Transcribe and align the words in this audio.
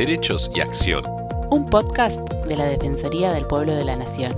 Derechos 0.00 0.50
y 0.54 0.60
Acción. 0.62 1.04
Un 1.50 1.68
podcast 1.68 2.26
de 2.46 2.56
la 2.56 2.64
Defensoría 2.64 3.32
del 3.32 3.46
Pueblo 3.46 3.74
de 3.74 3.84
la 3.84 3.96
Nación. 3.96 4.32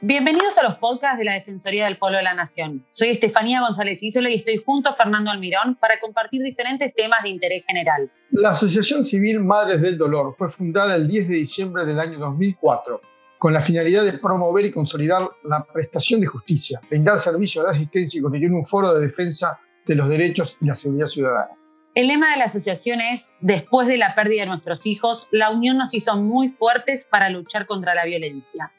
Bienvenidos 0.00 0.58
a 0.58 0.64
los 0.64 0.78
podcasts 0.78 1.18
de 1.18 1.26
la 1.26 1.34
Defensoría 1.34 1.84
del 1.84 1.96
Pueblo 1.96 2.16
de 2.16 2.24
la 2.24 2.34
Nación. 2.34 2.84
Soy 2.90 3.10
Estefanía 3.10 3.60
González 3.60 4.02
Isola 4.02 4.28
y 4.28 4.34
estoy 4.34 4.56
junto 4.56 4.90
a 4.90 4.94
Fernando 4.94 5.30
Almirón 5.30 5.76
para 5.76 6.00
compartir 6.00 6.42
diferentes 6.42 6.92
temas 6.92 7.22
de 7.22 7.28
interés 7.28 7.64
general. 7.64 8.10
La 8.32 8.50
Asociación 8.50 9.04
Civil 9.04 9.38
Madres 9.38 9.80
del 9.80 9.96
Dolor 9.96 10.34
fue 10.36 10.48
fundada 10.48 10.96
el 10.96 11.06
10 11.06 11.28
de 11.28 11.34
diciembre 11.36 11.86
del 11.86 12.00
año 12.00 12.18
2004 12.18 13.00
con 13.38 13.52
la 13.52 13.60
finalidad 13.60 14.04
de 14.04 14.18
promover 14.18 14.66
y 14.66 14.72
consolidar 14.72 15.28
la 15.44 15.64
prestación 15.64 16.20
de 16.20 16.26
justicia, 16.26 16.80
brindar 16.88 17.18
servicio 17.18 17.62
de 17.62 17.70
asistencia 17.70 18.18
y 18.18 18.22
constituir 18.22 18.52
un 18.52 18.64
foro 18.64 18.94
de 18.94 19.00
defensa 19.00 19.58
de 19.86 19.94
los 19.94 20.08
derechos 20.08 20.56
y 20.60 20.66
la 20.66 20.74
seguridad 20.74 21.06
ciudadana. 21.06 21.50
El 21.94 22.08
lema 22.08 22.30
de 22.30 22.36
la 22.36 22.44
asociación 22.44 23.00
es, 23.00 23.30
después 23.40 23.88
de 23.88 23.96
la 23.96 24.14
pérdida 24.14 24.42
de 24.42 24.48
nuestros 24.48 24.86
hijos, 24.86 25.28
la 25.32 25.50
unión 25.50 25.78
nos 25.78 25.94
hizo 25.94 26.16
muy 26.16 26.48
fuertes 26.48 27.06
para 27.10 27.30
luchar 27.30 27.66
contra 27.66 27.94
la 27.94 28.04
violencia. 28.04 28.72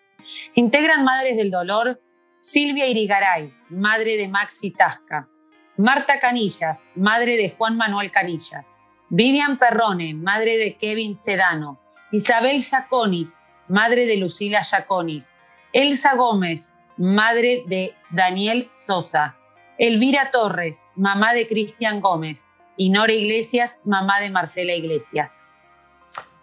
Integran 0.54 1.04
Madres 1.04 1.38
del 1.38 1.52
Dolor 1.52 2.00
Silvia 2.40 2.88
Irigaray, 2.88 3.54
madre 3.70 4.16
de 4.16 4.30
Maxi 4.30 4.72
Tasca, 4.72 5.28
Marta 5.76 6.22
Canillas, 6.22 6.88
madre 6.96 7.36
de 7.36 7.50
Juan 7.50 7.76
Manuel 7.76 8.12
Canillas, 8.12 8.80
Vivian 9.10 9.60
Perrone, 9.60 10.14
madre 10.14 10.58
de 10.58 10.78
Kevin 10.78 11.14
Sedano, 11.16 11.78
Isabel 12.14 12.62
Yaconis, 12.62 13.42
madre 13.70 14.06
de 14.06 14.18
Lucila 14.18 14.62
Yaconis, 14.62 15.40
Elsa 15.72 16.16
Gómez, 16.16 16.76
madre 16.98 17.64
de 17.68 17.94
Daniel 18.12 18.68
Sosa, 18.72 19.38
Elvira 19.78 20.30
Torres, 20.32 20.88
mamá 20.96 21.34
de 21.34 21.48
Cristian 21.48 22.02
Gómez, 22.02 22.50
y 22.76 22.90
Nora 22.90 23.14
Iglesias, 23.14 23.80
mamá 23.84 24.20
de 24.22 24.30
Marcela 24.30 24.74
Iglesias. 24.74 25.44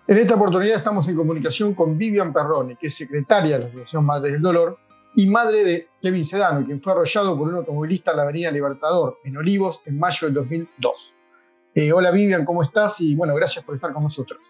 En 0.06 0.18
esta 0.18 0.34
oportunidad 0.34 0.76
estamos 0.76 1.08
en 1.08 1.16
comunicación 1.16 1.74
con 1.74 1.98
Vivian 1.98 2.32
Perrone, 2.32 2.76
que 2.76 2.86
es 2.86 2.94
secretaria 2.94 3.56
de 3.56 3.64
la 3.64 3.66
Asociación 3.66 4.04
Madres 4.04 4.34
del 4.34 4.42
Dolor 4.42 4.78
y 5.16 5.26
madre 5.26 5.64
de 5.64 5.88
Kevin 6.00 6.24
Sedano, 6.24 6.64
quien 6.64 6.80
fue 6.80 6.92
arrollado 6.92 7.36
por 7.36 7.48
un 7.48 7.56
automovilista 7.56 8.10
en 8.10 8.18
la 8.18 8.22
Avenida 8.24 8.50
Libertador, 8.50 9.18
en 9.24 9.36
Olivos, 9.36 9.80
en 9.86 9.98
mayo 9.98 10.26
del 10.26 10.34
2002. 10.34 11.14
Eh, 11.74 11.92
hola 11.92 12.10
Vivian, 12.10 12.44
¿cómo 12.44 12.62
estás? 12.62 13.00
Y 13.00 13.14
bueno, 13.14 13.34
gracias 13.34 13.64
por 13.64 13.74
estar 13.74 13.92
con 13.94 14.02
nosotros. 14.02 14.40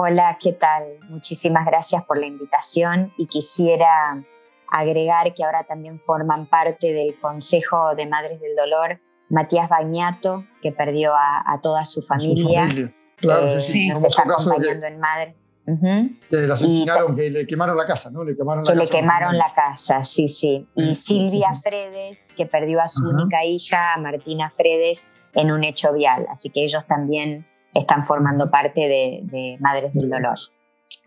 Hola, 0.00 0.38
¿qué 0.40 0.52
tal? 0.52 0.84
Muchísimas 1.08 1.66
gracias 1.66 2.04
por 2.04 2.18
la 2.18 2.26
invitación 2.26 3.12
y 3.18 3.26
quisiera 3.26 4.24
agregar 4.68 5.34
que 5.34 5.42
ahora 5.42 5.64
también 5.64 5.98
forman 5.98 6.46
parte 6.46 6.92
del 6.92 7.18
Consejo 7.18 7.96
de 7.96 8.06
Madres 8.06 8.40
del 8.40 8.54
Dolor 8.54 9.00
Matías 9.28 9.68
Bañato, 9.68 10.44
que 10.62 10.70
perdió 10.70 11.14
a, 11.16 11.58
toda 11.60 11.84
su 11.84 12.02
familia. 12.02 12.68
Claro, 13.16 13.48
eh, 13.48 13.60
sí, 13.60 13.88
Nos 13.88 14.04
está 14.04 14.22
acompañando 14.22 14.86
en 14.86 15.00
Madre. 15.00 15.34
le 15.66 16.52
asesinaron, 16.52 17.16
que 17.16 17.30
le 17.30 17.44
quemaron 17.44 17.76
la 17.76 17.84
casa, 17.84 18.12
¿no? 18.12 18.22
Le 18.22 18.36
quemaron 18.36 18.62
la 18.62 18.70
que 18.70 18.78
casa. 18.78 18.84
le 18.84 19.00
quemaron 19.00 19.36
la 19.36 19.52
casa, 19.52 20.04
sí, 20.04 20.28
sí. 20.28 20.68
Y 20.76 20.94
Silvia 20.94 21.54
Fredes, 21.54 22.28
que 22.36 22.46
perdió 22.46 22.80
a 22.80 22.86
su 22.86 23.02
única 23.08 23.44
hija, 23.44 23.96
Martina 23.98 24.48
Fredes, 24.52 25.08
en 25.34 25.50
un 25.50 25.64
hecho 25.64 25.92
vial. 25.92 26.28
Así 26.30 26.50
que 26.50 26.62
ellos 26.62 26.86
también 26.86 27.42
están 27.74 28.06
formando 28.06 28.50
parte 28.50 28.80
de, 28.80 29.56
Madres 29.60 29.92
del 29.94 30.10
Dolor. 30.10 30.38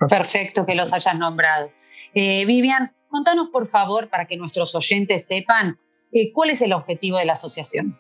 Perfecto 0.10 0.66
que 0.66 0.76
los 0.76 0.94
hayas 0.94 1.16
nombrado. 1.16 1.70
Eh, 2.14 2.46
Vivian, 2.46 2.94
contanos 3.08 3.50
por 3.50 3.66
favor, 3.66 4.10
para 4.10 4.26
que 4.26 4.38
nuestros 4.38 4.74
oyentes 4.76 5.26
sepan, 5.26 5.78
eh, 6.12 6.32
cuál 6.34 6.50
es 6.50 6.62
el 6.62 6.74
objetivo 6.74 7.18
de 7.18 7.26
la 7.26 7.34
asociación. 7.34 8.00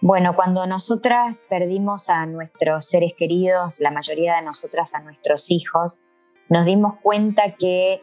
Bueno, 0.00 0.36
cuando 0.36 0.64
nosotras 0.66 1.44
perdimos 1.48 2.08
a 2.08 2.24
nuestros 2.26 2.86
seres 2.86 3.14
queridos, 3.18 3.80
la 3.80 3.90
mayoría 3.90 4.36
de 4.36 4.42
nosotras 4.42 4.94
a 4.94 5.00
nuestros 5.00 5.50
hijos, 5.50 6.02
nos 6.48 6.64
dimos 6.64 6.94
cuenta 7.02 7.50
que 7.58 8.02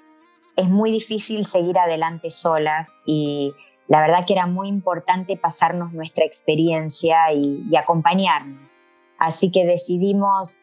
es 0.58 0.70
muy 0.70 0.92
difícil 0.92 1.46
seguir 1.46 1.78
adelante 1.78 2.32
solas 2.32 3.00
y 3.06 3.54
la 3.88 4.02
verdad 4.02 4.26
que 4.26 4.34
era 4.34 4.46
muy 4.46 4.68
importante 4.68 5.38
pasarnos 5.38 5.94
nuestra 5.94 6.26
experiencia 6.26 7.32
y 7.32 7.76
acompañarnos. 7.76 8.82
Así 9.26 9.52
que 9.52 9.66
decidimos 9.66 10.60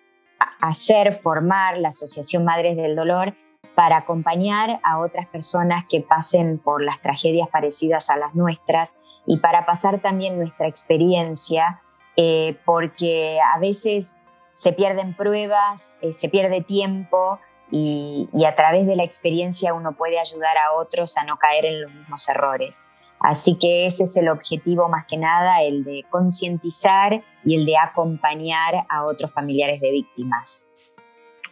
hacer, 0.60 1.18
formar 1.20 1.78
la 1.78 1.88
Asociación 1.88 2.44
Madres 2.44 2.76
del 2.76 2.94
Dolor 2.94 3.34
para 3.74 3.96
acompañar 3.96 4.78
a 4.84 5.00
otras 5.00 5.26
personas 5.26 5.84
que 5.88 6.00
pasen 6.00 6.58
por 6.58 6.80
las 6.80 7.02
tragedias 7.02 7.48
parecidas 7.48 8.08
a 8.08 8.16
las 8.16 8.36
nuestras 8.36 8.96
y 9.26 9.38
para 9.38 9.66
pasar 9.66 10.00
también 10.00 10.38
nuestra 10.38 10.68
experiencia, 10.68 11.82
eh, 12.16 12.56
porque 12.64 13.40
a 13.52 13.58
veces 13.58 14.14
se 14.54 14.72
pierden 14.72 15.16
pruebas, 15.16 15.96
eh, 16.00 16.12
se 16.12 16.28
pierde 16.28 16.60
tiempo 16.60 17.40
y 17.68 18.28
a 18.46 18.54
través 18.54 18.86
de 18.86 18.94
la 18.94 19.02
experiencia 19.02 19.74
uno 19.74 19.96
puede 19.96 20.20
ayudar 20.20 20.56
a 20.58 20.74
otros 20.74 21.16
a 21.16 21.24
no 21.24 21.36
caer 21.38 21.64
en 21.64 21.82
los 21.82 21.92
mismos 21.92 22.28
errores. 22.28 22.84
Así 23.22 23.56
que 23.56 23.86
ese 23.86 24.04
es 24.04 24.16
el 24.16 24.28
objetivo 24.28 24.88
más 24.88 25.06
que 25.08 25.16
nada, 25.16 25.62
el 25.62 25.84
de 25.84 26.04
concientizar 26.10 27.22
y 27.44 27.56
el 27.56 27.64
de 27.64 27.76
acompañar 27.76 28.74
a 28.90 29.04
otros 29.04 29.30
familiares 29.30 29.80
de 29.80 29.92
víctimas. 29.92 30.64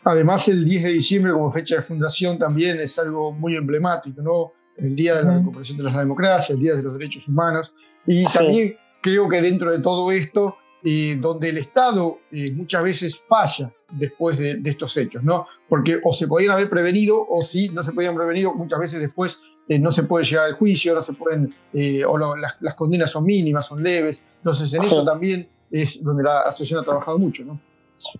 Además, 0.05 0.49
el 0.49 0.65
10 0.65 0.83
de 0.83 0.91
diciembre 0.91 1.33
como 1.33 1.53
fecha 1.53 1.77
de 1.77 1.83
fundación 1.83 2.39
también 2.39 2.81
es 2.81 2.99
algo 2.99 3.33
muy 3.33 3.55
emblemático, 3.57 4.23
¿no? 4.23 4.53
El 4.77 4.97
Día 4.97 5.17
de 5.17 5.25
la 5.25 5.39
Recuperación 5.39 5.79
de 5.79 5.85
la 5.85 5.99
Democracia, 5.99 6.55
el 6.55 6.61
Día 6.61 6.75
de 6.75 6.83
los 6.83 6.95
Derechos 6.95 7.29
Humanos. 7.29 7.75
Y 8.07 8.25
también 8.25 8.77
creo 9.03 9.29
que 9.29 9.43
dentro 9.43 9.71
de 9.71 9.81
todo 9.81 10.11
esto, 10.11 10.57
eh, 10.83 11.19
donde 11.21 11.51
el 11.51 11.59
Estado 11.59 12.21
eh, 12.33 12.51
muchas 12.53 12.83
veces 12.83 13.23
falla 13.29 13.71
después 13.93 14.39
de, 14.39 14.61
estos 14.65 14.97
hechos, 14.97 15.23
¿no? 15.23 15.47
Porque 15.69 16.01
o 16.03 16.15
se 16.15 16.27
podían 16.27 16.53
haber 16.53 16.71
prevenido 16.71 17.27
o 17.29 17.43
si 17.43 17.69
no 17.69 17.83
se 17.83 17.93
podían 17.93 18.17
prevenido, 18.17 18.55
muchas 18.55 18.79
veces 18.79 19.01
después 19.01 19.39
eh, 19.71 19.79
no 19.79 19.91
se 19.91 20.03
puede 20.03 20.25
llegar 20.25 20.45
al 20.45 20.55
juicio, 20.55 20.95
no 20.95 21.03
se 21.03 21.15
pueden, 21.15 21.55
o 22.07 22.19
las, 22.19 22.75
condenas 22.75 23.11
son 23.11 23.25
mínimas, 23.25 23.67
son 23.67 23.83
leves. 23.83 24.23
Entonces, 24.39 24.73
en 24.75 24.83
eso 24.83 25.05
también 25.05 25.49
es 25.71 26.03
donde 26.03 26.23
la 26.23 26.41
asociación 26.41 26.81
ha 26.81 26.85
trabajado 26.85 27.19
mucho, 27.19 27.45
¿no? 27.45 27.59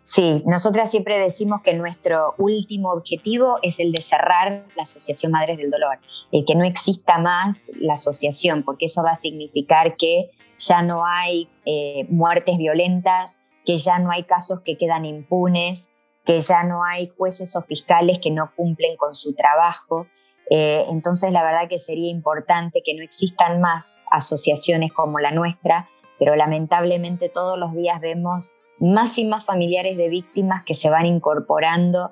Sí, 0.03 0.43
nosotras 0.47 0.91
siempre 0.91 1.19
decimos 1.19 1.63
que 1.63 1.75
nuestro 1.75 2.35
último 2.39 2.93
objetivo 2.93 3.59
es 3.63 3.81
el 3.81 3.93
de 3.93 4.01
cerrar 4.01 4.67
la 4.77 4.85
Asociación 4.85 5.33
Madres 5.33 5.59
del 5.59 5.71
Dolor, 5.71 5.99
el 6.33 6.45
que 6.47 6.55
no 6.55 6.65
exista 6.65 7.19
más 7.19 7.71
la 7.81 7.95
asociación, 7.95 8.63
porque 8.63 8.87
eso 8.87 9.03
va 9.03 9.13
a 9.13 9.17
significar 9.17 9.97
que 9.97 10.31
ya 10.59 10.83
no 10.83 11.05
hay 11.05 11.49
eh, 11.65 12.07
muertes 12.09 12.59
violentas, 12.59 13.39
que 13.65 13.79
ya 13.79 13.99
no 13.99 14.11
hay 14.11 14.25
casos 14.25 14.61
que 14.61 14.77
quedan 14.77 15.05
impunes, 15.05 15.91
que 16.25 16.41
ya 16.41 16.63
no 16.63 16.85
hay 16.85 17.09
jueces 17.09 17.57
o 17.57 17.63
fiscales 17.63 18.19
que 18.19 18.31
no 18.31 18.53
cumplen 18.55 18.97
con 18.97 19.15
su 19.15 19.35
trabajo. 19.35 20.07
Eh, 20.51 20.85
entonces, 20.89 21.33
la 21.33 21.45
verdad 21.45 21.69
que 21.69 21.79
sería 21.79 22.11
importante 22.11 22.83
que 22.85 22.95
no 22.95 23.05
existan 23.05 23.61
más 23.61 24.03
asociaciones 24.11 24.93
como 24.93 25.21
la 25.21 25.31
nuestra, 25.31 25.89
pero 26.19 26.35
lamentablemente 26.35 27.29
todos 27.29 27.57
los 27.57 27.73
días 27.73 28.01
vemos 28.01 28.53
más 28.81 29.17
y 29.19 29.25
más 29.25 29.47
familiares 29.47 29.97
de 29.97 30.09
víctimas 30.09 30.65
que 30.65 30.75
se 30.75 30.91
van 30.91 31.07
incorporando 31.07 32.11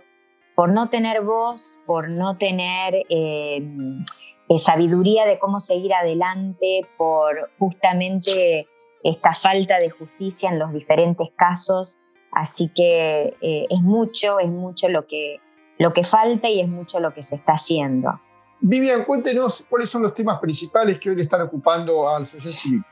por 0.54 0.71
no 0.71 0.88
tener 0.88 1.22
voz, 1.22 1.81
por 1.84 2.09
no 2.09 2.37
tener 2.38 2.94
eh, 3.10 3.60
eh, 4.48 4.59
sabiduría 4.59 5.27
de 5.27 5.38
cómo 5.38 5.59
seguir 5.59 5.93
adelante, 5.94 6.82
por 6.97 7.50
justamente 7.59 8.66
esta 9.03 9.32
falta 9.34 9.81
de 9.81 9.91
justicia 9.91 10.48
en 10.48 10.60
los 10.60 10.72
diferentes 10.72 11.31
casos. 11.37 11.98
Así 12.31 12.71
que 12.75 13.34
es 13.41 13.82
mucho, 13.82 14.38
es 14.38 14.48
mucho 14.48 14.88
lo 14.88 15.06
que 15.06 15.41
falta 16.04 16.48
y 16.48 16.60
es 16.60 16.69
mucho 16.69 17.00
lo 17.00 17.15
que 17.15 17.22
se 17.22 17.34
está 17.34 17.53
haciendo. 17.53 18.21
Vivian, 18.60 19.05
cuéntenos 19.05 19.65
cuáles 19.69 19.91
son 19.91 20.03
los 20.03 20.15
temas 20.15 20.41
principales 20.41 20.99
que 20.99 21.10
hoy 21.10 21.16
le 21.16 21.22
están 21.22 21.43
ocupando 21.43 22.09
al 22.09 22.27
sociedad 22.27 22.55
civil. 22.55 22.84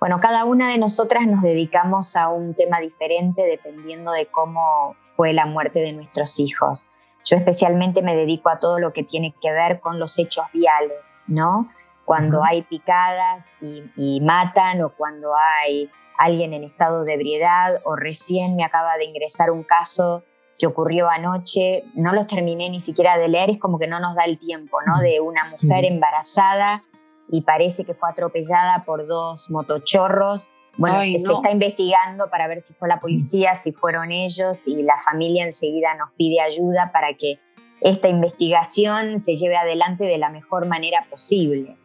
Bueno, 0.00 0.18
cada 0.20 0.44
una 0.44 0.68
de 0.68 0.78
nosotras 0.78 1.26
nos 1.26 1.42
dedicamos 1.42 2.14
a 2.16 2.28
un 2.28 2.54
tema 2.54 2.78
diferente 2.80 3.42
dependiendo 3.42 4.12
de 4.12 4.26
cómo 4.26 4.96
fue 5.16 5.32
la 5.32 5.46
muerte 5.46 5.80
de 5.80 5.92
nuestros 5.92 6.38
hijos. 6.38 6.88
Yo 7.24 7.36
especialmente 7.36 8.02
me 8.02 8.14
dedico 8.14 8.50
a 8.50 8.58
todo 8.58 8.78
lo 8.78 8.92
que 8.92 9.02
tiene 9.02 9.34
que 9.40 9.50
ver 9.50 9.80
con 9.80 9.98
los 9.98 10.18
hechos 10.18 10.44
viales, 10.52 11.22
¿no? 11.26 11.70
Cuando 12.04 12.44
hay 12.44 12.60
picadas 12.62 13.54
y, 13.62 14.20
matan 14.20 14.82
o 14.82 14.94
cuando 14.94 15.32
hay 15.34 15.90
alguien 16.18 16.52
en 16.52 16.64
estado 16.64 17.04
de 17.04 17.14
ebriedad 17.14 17.76
o 17.86 17.96
recién 17.96 18.56
me 18.56 18.64
acaba 18.64 18.98
de 18.98 19.06
ingresar 19.06 19.50
un 19.50 19.62
caso 19.62 20.22
que 20.64 20.68
ocurrió 20.68 21.10
anoche, 21.10 21.84
no 21.94 22.12
los 22.14 22.26
terminé 22.26 22.70
ni 22.70 22.80
siquiera 22.80 23.18
de 23.18 23.28
leer, 23.28 23.50
es 23.50 23.58
como 23.58 23.78
que 23.78 23.86
no 23.86 24.00
nos 24.00 24.14
da 24.14 24.24
el 24.24 24.38
tiempo, 24.38 24.78
¿no? 24.86 24.98
De 24.98 25.20
una 25.20 25.44
mujer 25.44 25.84
embarazada 25.84 26.82
y 27.30 27.42
parece 27.42 27.84
que 27.84 27.94
fue 27.94 28.10
atropellada 28.10 28.84
por 28.84 29.06
dos 29.06 29.50
motochorros 29.50 30.50
bueno, 30.76 31.02
se 31.02 31.32
está 31.32 31.50
investigando 31.52 32.28
para 32.28 32.48
ver 32.48 32.60
si 32.60 32.74
fue 32.74 32.88
la 32.88 32.98
policía, 32.98 33.54
si 33.54 33.72
fueron 33.72 34.10
ellos 34.10 34.66
y 34.66 34.82
la 34.82 34.96
familia 34.98 35.44
enseguida 35.44 35.94
nos 35.94 36.10
pide 36.16 36.40
ayuda 36.40 36.90
para 36.92 37.14
que 37.14 37.38
esta 37.80 38.08
investigación 38.08 39.20
se 39.20 39.36
lleve 39.36 39.56
adelante 39.56 40.04
de 40.04 40.18
la 40.18 40.30
mejor 40.30 40.66
manera 40.66 41.06
posible. 41.08 41.76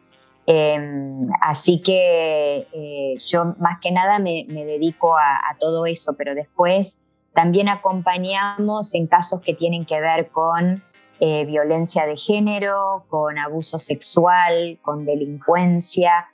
Em, 0.46 1.20
así 1.42 1.80
que 1.80 2.66
eh, 2.72 3.14
yo 3.26 3.54
más 3.58 3.78
que 3.80 3.92
nada 3.92 4.18
me, 4.18 4.44
dedico 4.48 5.16
a, 5.16 5.56
todo 5.60 5.86
eso, 5.86 6.14
pero 6.16 6.34
después 6.34 6.98
también 7.40 7.70
acompañamos 7.70 8.94
en 8.94 9.06
casos 9.06 9.40
que 9.40 9.54
tienen 9.54 9.86
que 9.86 9.98
ver 9.98 10.28
con 10.28 10.84
eh, 11.20 11.46
violencia 11.46 12.04
de 12.04 12.18
género, 12.18 13.06
con 13.08 13.38
abuso 13.38 13.78
sexual, 13.78 14.78
con 14.82 15.06
delincuencia. 15.06 16.28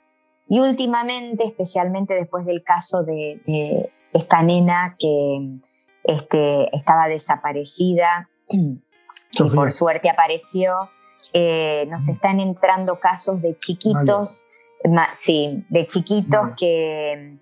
Y 0.49 0.59
últimamente, 0.59 1.45
especialmente 1.45 2.13
después 2.13 2.45
del 2.45 2.61
caso 2.61 3.03
de, 3.03 3.39
esta 4.13 4.43
nena 4.43 4.97
que 4.99 5.59
este, 6.03 6.75
estaba 6.75 7.07
desaparecida 7.07 8.29
y 8.49 9.49
por 9.55 9.71
suerte 9.71 10.09
apareció, 10.09 10.89
eh, 11.31 11.85
nos 11.89 12.09
están 12.09 12.41
entrando 12.41 12.99
casos 12.99 13.41
de 13.41 13.57
chiquitos, 13.57 14.45
sí, 15.13 15.65
de 15.69 15.85
chiquitos 15.85 16.49
que, 16.57 17.39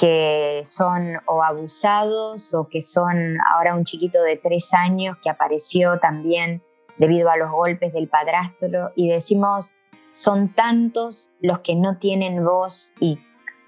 que 0.00 0.62
son 0.64 1.18
o 1.26 1.42
abusados 1.42 2.54
o 2.54 2.68
que 2.68 2.80
son 2.80 3.36
ahora 3.54 3.74
un 3.74 3.84
chiquito 3.84 4.22
de 4.22 4.36
tres 4.36 4.72
años 4.72 5.18
que 5.22 5.28
apareció 5.28 5.98
también 5.98 6.62
debido 6.96 7.30
a 7.30 7.36
los 7.36 7.50
golpes 7.50 7.92
del 7.92 8.08
padrastro 8.08 8.92
y 8.96 9.08
decimos, 9.10 9.74
son 10.10 10.54
tantos 10.54 11.36
los 11.40 11.60
que 11.60 11.76
no 11.76 11.98
tienen 11.98 12.44
voz 12.44 12.94
y 12.98 13.18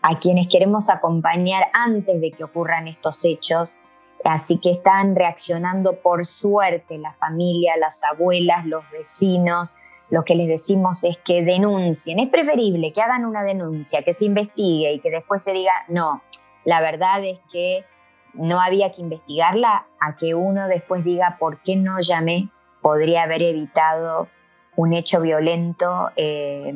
a 0.00 0.18
quienes 0.18 0.48
queremos 0.48 0.88
acompañar 0.88 1.66
antes 1.74 2.20
de 2.20 2.30
que 2.30 2.44
ocurran 2.44 2.88
estos 2.88 3.24
hechos 3.24 3.78
Así 4.24 4.58
que 4.58 4.70
están 4.70 5.16
reaccionando 5.16 6.00
por 6.00 6.24
suerte 6.24 6.98
la 6.98 7.12
familia, 7.12 7.76
las 7.76 8.02
abuelas, 8.04 8.64
los 8.66 8.84
vecinos. 8.90 9.76
Lo 10.12 10.26
que 10.26 10.34
les 10.34 10.46
decimos 10.46 11.04
es 11.04 11.16
que 11.24 11.42
denuncien. 11.42 12.18
Es 12.18 12.28
preferible 12.28 12.92
que 12.92 13.00
hagan 13.00 13.24
una 13.24 13.44
denuncia, 13.44 14.02
que 14.02 14.12
se 14.12 14.26
investigue 14.26 14.92
y 14.92 14.98
que 14.98 15.10
después 15.10 15.42
se 15.42 15.52
diga, 15.52 15.72
no, 15.88 16.22
la 16.66 16.82
verdad 16.82 17.24
es 17.24 17.38
que 17.50 17.86
no 18.34 18.60
había 18.60 18.92
que 18.92 19.00
investigarla, 19.00 19.86
a 19.98 20.16
que 20.18 20.34
uno 20.34 20.68
después 20.68 21.02
diga, 21.02 21.38
¿por 21.40 21.62
qué 21.62 21.76
no 21.76 21.98
llamé? 21.98 22.50
Podría 22.82 23.22
haber 23.22 23.42
evitado 23.42 24.28
un 24.76 24.92
hecho 24.92 25.22
violento, 25.22 26.10
eh, 26.16 26.74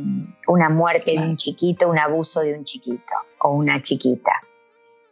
una 0.48 0.70
muerte 0.70 1.12
de 1.12 1.18
un 1.18 1.36
chiquito, 1.36 1.90
un 1.90 1.98
abuso 1.98 2.40
de 2.40 2.54
un 2.54 2.64
chiquito 2.64 3.12
o 3.40 3.50
una 3.50 3.82
chiquita. 3.82 4.32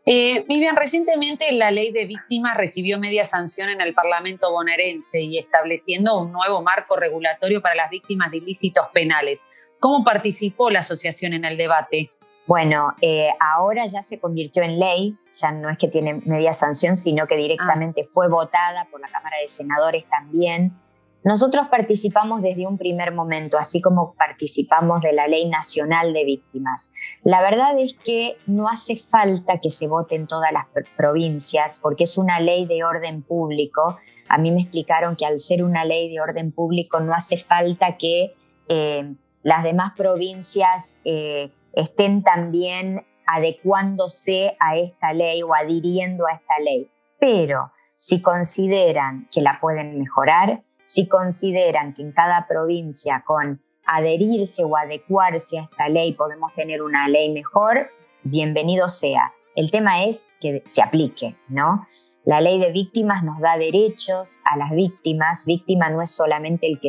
Eh, 0.07 0.45
Vivian, 0.47 0.77
recientemente 0.77 1.51
la 1.53 1.71
ley 1.71 1.91
de 1.91 2.05
víctimas 2.05 2.57
recibió 2.57 2.99
media 2.99 3.25
sanción 3.25 3.71
en 3.71 3.81
el 3.81 3.95
Parlamento 3.95 4.53
bonaerense 4.53 5.23
y 5.23 5.39
estableciendo 5.39 6.19
un 6.21 6.31
nuevo 6.31 6.63
marco 6.63 6.97
regulatorio 6.97 7.63
para 7.63 7.75
las 7.75 7.91
víctimas 7.91 8.31
de 8.31 8.39
ilícitos 8.39 8.87
penales. 8.93 9.45
¿Cómo 9.81 10.05
participó 10.05 10.69
la 10.69 10.81
asociación 10.81 11.33
en 11.33 11.47
el 11.47 11.57
debate? 11.57 12.11
Bueno, 12.47 12.95
eh, 13.01 13.31
ahora 13.41 13.87
ya 13.87 14.03
se 14.03 14.21
convirtió 14.21 14.63
en 14.63 14.79
ley, 14.79 15.17
ya 15.33 15.53
no 15.53 15.71
es 15.71 15.79
que 15.79 15.89
tiene 15.89 16.21
media 16.27 16.53
sanción, 16.53 16.97
sino 16.97 17.27
que 17.27 17.37
directamente 17.37 18.03
ah. 18.05 18.11
fue 18.13 18.29
votada 18.29 18.87
por 18.91 19.01
la 19.01 19.09
Cámara 19.09 19.39
de 19.41 19.49
Senadores 19.49 20.05
también 20.11 20.79
nosotros 21.25 21.69
participamos 21.71 22.43
desde 22.43 22.67
un 22.67 22.77
primer 22.77 23.11
momento, 23.13 23.57
así 23.57 23.81
como 23.81 24.15
participamos 24.15 25.03
de 25.03 25.15
la 25.15 25.27
Ley 25.27 25.49
Nacional 25.49 26.13
de 26.13 26.23
Víctimas. 26.23 26.93
La 27.23 27.41
verdad 27.41 27.79
es 27.79 27.95
que 27.95 28.37
no 28.47 28.69
hace 28.69 28.97
falta 28.97 29.59
que 29.59 29.71
se 29.71 29.89
vote 29.89 30.17
en 30.17 30.27
todas 30.27 30.53
las 30.53 30.67
provincias 30.99 31.81
porque 31.81 32.05
es 32.05 32.19
una 32.19 32.41
ley 32.41 32.67
de 32.67 32.85
orden 32.85 33.23
público. 33.23 33.97
A 34.29 34.37
mí 34.37 34.53
me 34.53 34.61
explicaron 34.61 35.17
que 35.17 35.25
al 35.25 35.39
ser 35.39 35.65
una 35.65 35.87
ley 35.87 36.13
de 36.13 36.21
orden 36.21 36.53
público 36.53 37.01
no 37.01 37.15
hace 37.15 37.39
falta 37.39 37.97
que 37.97 38.35
eh, 38.69 39.15
las 39.43 39.65
demás 39.65 39.93
provincias 39.97 40.99
eh, 41.07 41.51
estén 41.73 42.23
también 42.23 43.07
adecuándose 43.27 44.59
a 44.61 44.77
esta 44.77 45.15
ley 45.15 45.43
o 45.43 45.55
adhiriendo 45.55 46.27
a 46.27 46.33
esta 46.33 46.59
ley. 46.63 46.91
Pero 47.19 47.73
si 47.95 48.21
consideran 48.21 49.27
que 49.33 49.41
la 49.41 49.57
pueden 49.59 49.99
mejorar, 49.99 50.63
si 50.85 51.09
consideran 51.09 51.95
que 51.95 52.03
en 52.03 52.13
cada 52.13 52.47
provincia 52.47 53.25
con 53.27 53.63
adherirse 53.87 54.65
o 54.65 54.77
adecuarse 54.77 55.59
a 55.59 55.63
esta 55.65 55.89
ley 55.89 56.13
podemos 56.15 56.53
tener 56.55 56.83
una 56.83 57.09
ley 57.09 57.33
mejor, 57.33 57.89
bienvenido 58.23 58.89
sea. 58.89 59.33
El 59.55 59.71
tema 59.71 60.05
es 60.05 60.25
que 60.41 60.63
se 60.65 60.83
aplique, 60.83 61.37
¿no? 61.49 61.87
La 62.25 62.41
ley 62.41 62.59
de 62.59 62.73
víctimas 62.73 63.23
nos 63.23 63.39
da 63.41 63.57
derechos 63.59 64.41
a 64.45 64.57
las 64.57 64.71
víctimas. 64.71 65.45
Víctima 65.45 65.91
no 65.91 66.01
es 66.01 66.11
solamente 66.11 66.67
el 66.67 66.81
que, 66.81 66.89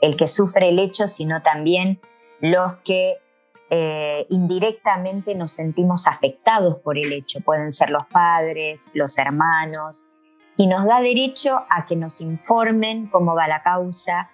el, 0.00 0.16
que 0.16 0.26
sufre 0.26 0.70
el 0.70 0.80
hecho, 0.80 1.06
sino 1.06 1.40
también 1.40 2.00
los 2.40 2.80
que 2.80 3.14
eh, 3.70 4.26
indirectamente 4.28 5.36
nos 5.36 5.52
sentimos 5.52 6.08
afectados 6.08 6.80
por 6.80 6.98
el 6.98 7.12
hecho. 7.12 7.40
Pueden 7.40 7.70
ser 7.70 7.90
los 7.90 8.04
padres, 8.06 8.90
los 8.92 9.16
hermanos, 9.18 10.06
y 10.60 10.66
nos 10.66 10.84
da 10.84 11.00
derecho 11.00 11.64
a 11.70 11.86
que 11.86 11.96
nos 11.96 12.20
informen 12.20 13.06
cómo 13.06 13.34
va 13.34 13.48
la 13.48 13.62
causa, 13.62 14.28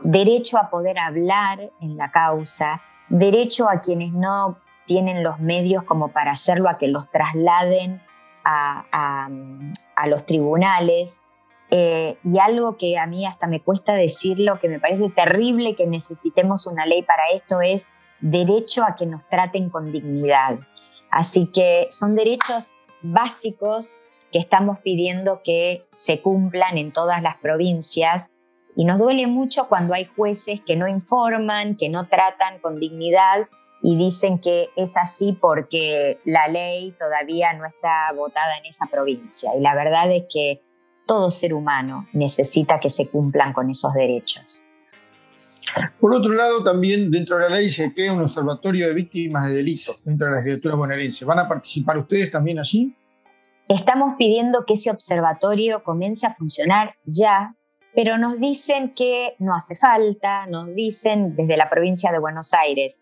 derecho 0.00 0.56
a 0.56 0.70
poder 0.70 0.98
hablar 0.98 1.70
en 1.82 1.98
la 1.98 2.10
causa, 2.10 2.80
derecho 3.10 3.68
a 3.68 3.82
quienes 3.82 4.14
no 4.14 4.58
tienen 4.86 5.22
los 5.22 5.38
medios 5.38 5.82
como 5.82 6.08
para 6.08 6.30
hacerlo, 6.30 6.70
a 6.70 6.78
que 6.78 6.88
los 6.88 7.10
trasladen 7.10 8.00
a, 8.42 9.28
los 10.06 10.24
tribunales. 10.24 11.20
Eh, 11.70 12.16
y 12.24 12.38
algo 12.38 12.78
que 12.78 12.96
a 12.96 13.06
mí 13.06 13.26
hasta 13.26 13.46
me 13.46 13.60
cuesta 13.60 13.92
decirlo, 13.92 14.58
que 14.58 14.70
me 14.70 14.80
parece 14.80 15.10
terrible 15.10 15.76
que 15.76 15.86
necesitemos 15.86 16.66
una 16.66 16.86
ley 16.86 17.02
para 17.02 17.24
esto, 17.34 17.60
es 17.60 17.88
derecho 18.22 18.82
a 18.82 18.96
que 18.96 19.04
nos 19.04 19.28
traten 19.28 19.68
con 19.68 19.92
dignidad. 19.92 20.58
Así 21.10 21.50
que 21.52 21.88
son 21.90 22.14
derechos 22.14 22.72
básicos 23.12 23.98
que 24.32 24.38
estamos 24.38 24.78
pidiendo 24.80 25.40
que 25.44 25.86
se 25.92 26.20
cumplan 26.20 26.78
en 26.78 26.92
todas 26.92 27.22
las 27.22 27.36
provincias 27.36 28.30
y 28.76 28.84
nos 28.84 28.98
duele 28.98 29.26
mucho 29.26 29.68
cuando 29.68 29.94
hay 29.94 30.04
jueces 30.04 30.60
que 30.60 30.76
no 30.76 30.86
informan, 30.86 31.76
que 31.76 31.88
no 31.88 32.06
tratan 32.06 32.58
con 32.60 32.78
dignidad 32.78 33.48
y 33.82 33.96
dicen 33.96 34.38
que 34.38 34.68
es 34.76 34.96
así 34.96 35.36
porque 35.40 36.18
la 36.24 36.48
ley 36.48 36.94
todavía 36.98 37.52
no 37.54 37.66
está 37.66 38.12
votada 38.14 38.56
en 38.58 38.66
esa 38.66 38.86
provincia. 38.86 39.50
Y 39.56 39.60
la 39.60 39.74
verdad 39.74 40.10
es 40.10 40.24
que 40.30 40.62
todo 41.06 41.30
ser 41.30 41.54
humano 41.54 42.06
necesita 42.12 42.80
que 42.80 42.90
se 42.90 43.08
cumplan 43.08 43.52
con 43.52 43.70
esos 43.70 43.94
derechos. 43.94 44.64
Por 46.00 46.14
otro 46.14 46.34
lado, 46.34 46.62
también 46.62 47.10
dentro 47.10 47.36
de 47.38 47.48
la 47.48 47.56
ley 47.56 47.70
se 47.70 47.92
crea 47.92 48.12
un 48.12 48.22
observatorio 48.22 48.88
de 48.88 48.94
víctimas 48.94 49.46
de 49.46 49.54
delitos 49.54 50.04
dentro 50.04 50.26
de 50.26 50.32
la 50.32 50.38
legislatura 50.38 50.74
bonaerense. 50.74 51.24
¿Van 51.24 51.38
a 51.38 51.48
participar 51.48 51.98
ustedes 51.98 52.30
también 52.30 52.58
allí? 52.58 52.94
Estamos 53.68 54.14
pidiendo 54.16 54.64
que 54.66 54.74
ese 54.74 54.90
observatorio 54.90 55.82
comience 55.82 56.26
a 56.26 56.34
funcionar 56.34 56.94
ya, 57.04 57.56
pero 57.94 58.16
nos 58.18 58.38
dicen 58.38 58.94
que 58.94 59.34
no 59.38 59.54
hace 59.54 59.74
falta, 59.74 60.46
nos 60.46 60.74
dicen 60.74 61.34
desde 61.34 61.56
la 61.56 61.68
provincia 61.68 62.12
de 62.12 62.18
Buenos 62.18 62.52
Aires 62.52 63.00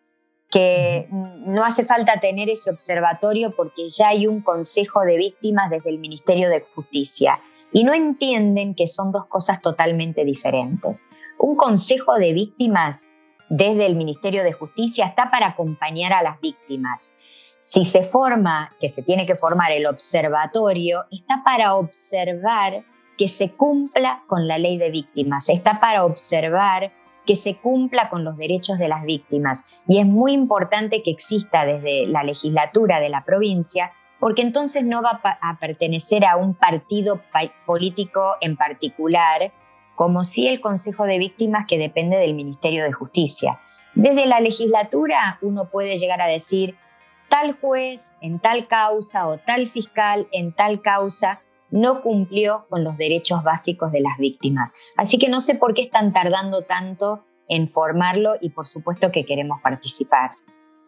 que 0.51 1.09
no 1.11 1.65
hace 1.65 1.85
falta 1.85 2.21
tener 2.21 2.49
ese 2.49 2.71
observatorio 2.71 3.51
porque 3.51 3.91
ya 3.91 4.09
hay 4.09 4.27
un 4.27 4.41
consejo 4.41 5.01
de 5.01 5.17
víctimas 5.17 5.69
desde 5.69 5.91
el 5.91 5.99
Ministerio 5.99 6.49
de 6.49 6.61
Justicia 6.61 7.41
y 7.73 7.83
no 7.83 7.93
entienden 7.93 8.75
que 8.75 8.87
son 8.87 9.11
dos 9.11 9.27
cosas 9.27 9.61
totalmente 9.61 10.25
diferentes. 10.25 11.05
Un 11.41 11.57
consejo 11.57 12.15
de 12.15 12.33
víctimas 12.33 13.09
desde 13.49 13.87
el 13.87 13.97
Ministerio 13.97 14.45
de 14.45 14.53
Justicia 14.53 15.07
está 15.07 15.29
para 15.29 15.49
acompañar 15.49 16.13
a 16.13 16.23
las 16.23 16.41
víctimas. 16.41 17.11
Si 17.67 17.87
se 17.87 18.03
forma, 18.03 18.71
que 18.79 18.91
se 18.91 19.03
tiene 19.03 19.25
que 19.25 19.37
formar 19.37 19.73
el 19.73 19.87
observatorio, 19.87 21.07
está 21.11 21.43
para 21.43 21.77
observar 21.77 22.85
que 23.17 23.27
se 23.27 23.53
cumpla 23.53 24.23
con 24.27 24.47
la 24.47 24.59
ley 24.59 24.77
de 24.77 24.91
víctimas, 24.91 25.49
está 25.49 25.81
para 25.81 26.05
observar 26.05 26.93
que 27.25 27.37
se 27.37 27.57
cumpla 27.57 28.11
con 28.11 28.23
los 28.23 28.37
derechos 28.37 28.79
de 28.79 28.89
las 28.89 29.03
víctimas. 29.05 29.65
Y 29.89 29.99
es 29.99 30.05
muy 30.05 30.33
importante 30.33 31.03
que 31.03 31.11
exista 31.11 31.65
desde 31.65 32.07
la 32.07 32.23
legislatura 32.23 33.01
de 33.01 33.09
la 33.09 33.25
provincia 33.25 33.93
porque 34.21 34.43
entonces 34.43 34.85
no 34.85 35.01
va 35.01 35.23
a 35.41 35.59
pertenecer 35.59 36.27
a 36.27 36.37
un 36.37 36.53
partido 36.53 37.23
político 37.65 38.37
en 38.43 38.59
particular, 38.59 39.55
como 39.97 40.23
si 40.25 40.49
el 40.49 40.61
Consejo 40.61 41.05
de 41.05 41.17
Víctimas 41.17 41.65
que 41.67 41.79
depende 41.79 42.19
del 42.19 42.35
Ministerio 42.35 42.85
de 42.85 42.93
Justicia. 42.93 43.59
Desde 43.95 44.27
la 44.27 44.41
legislatura 44.41 45.39
uno 45.41 45.71
puede 45.71 45.97
llegar 45.97 46.21
a 46.21 46.27
decir, 46.27 46.77
tal 47.29 47.53
juez 47.61 48.13
en 48.21 48.39
tal 48.39 48.69
causa 48.69 49.27
o 49.29 49.39
tal 49.39 49.69
fiscal 49.69 50.29
en 50.33 50.53
tal 50.53 50.83
causa 50.83 51.41
no 51.71 52.03
cumplió 52.03 52.67
con 52.69 52.85
los 52.85 52.97
derechos 52.97 53.43
básicos 53.43 53.91
de 53.91 54.01
las 54.01 54.17
víctimas. 54.19 54.73
Así 54.97 55.19
que 55.19 55.29
no 55.29 55.41
sé 55.41 55.57
por 55.57 55.75
qué 55.75 55.83
están 55.83 56.13
tardando 56.13 56.63
tanto 56.63 57.25
en 57.49 57.69
formarlo 57.69 58.35
y 58.41 58.51
por 58.51 58.67
supuesto 58.67 59.11
que 59.11 59.27
queremos 59.27 59.61
participar. 59.61 60.33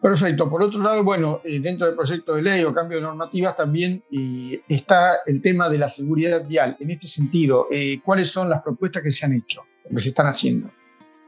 Perfecto. 0.01 0.49
Por 0.49 0.61
otro 0.61 0.81
lado, 0.81 1.03
bueno, 1.03 1.41
eh, 1.43 1.59
dentro 1.59 1.87
del 1.87 1.95
proyecto 1.95 2.35
de 2.35 2.43
ley 2.43 2.63
o 2.63 2.73
cambio 2.73 2.99
de 2.99 3.03
normativas 3.03 3.55
también 3.55 4.03
eh, 4.11 4.61
está 4.67 5.17
el 5.25 5.41
tema 5.41 5.69
de 5.69 5.79
la 5.79 5.89
seguridad 5.89 6.45
vial. 6.47 6.77
En 6.79 6.91
este 6.91 7.07
sentido, 7.07 7.67
eh, 7.71 7.99
¿cuáles 8.05 8.29
son 8.29 8.49
las 8.49 8.61
propuestas 8.61 9.01
que 9.01 9.11
se 9.11 9.25
han 9.25 9.33
hecho 9.33 9.63
que 9.89 9.99
se 9.99 10.09
están 10.09 10.27
haciendo? 10.27 10.69